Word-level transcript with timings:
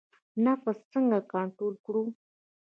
نفس 0.45 0.77
څنګه 0.91 1.19
کنټرول 1.31 1.75
کړو؟ 1.85 2.03